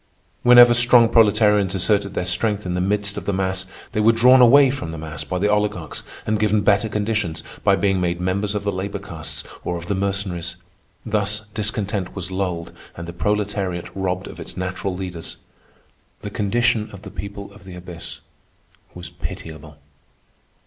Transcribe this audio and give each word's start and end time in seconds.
Whenever 0.41 0.73
strong 0.73 1.07
proletarians 1.07 1.75
asserted 1.75 2.15
their 2.15 2.25
strength 2.25 2.65
in 2.65 2.73
the 2.73 2.81
midst 2.81 3.17
of 3.17 3.25
the 3.25 3.31
mass, 3.33 3.67
they 3.91 3.99
were 3.99 4.11
drawn 4.11 4.41
away 4.41 4.71
from 4.71 4.89
the 4.91 4.97
mass 4.97 5.23
by 5.23 5.37
the 5.37 5.47
oligarchs 5.47 6.01
and 6.25 6.39
given 6.39 6.61
better 6.61 6.89
conditions 6.89 7.43
by 7.63 7.75
being 7.75 8.01
made 8.01 8.19
members 8.19 8.55
of 8.55 8.63
the 8.63 8.71
labor 8.71 8.97
castes 8.97 9.43
or 9.63 9.77
of 9.77 9.85
the 9.85 9.93
Mercenaries. 9.93 10.55
Thus 11.05 11.41
discontent 11.53 12.15
was 12.15 12.31
lulled 12.31 12.71
and 12.97 13.07
the 13.07 13.13
proletariat 13.13 13.91
robbed 13.93 14.25
of 14.25 14.39
its 14.39 14.57
natural 14.57 14.95
leaders. 14.95 15.37
The 16.21 16.31
condition 16.31 16.89
of 16.91 17.03
the 17.03 17.11
people 17.11 17.53
of 17.53 17.63
the 17.63 17.75
abyss 17.75 18.21
was 18.95 19.11
pitiable. 19.11 19.77